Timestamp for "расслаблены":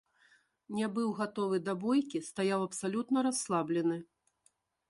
3.29-3.97